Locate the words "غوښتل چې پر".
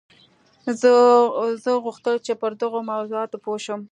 1.85-2.51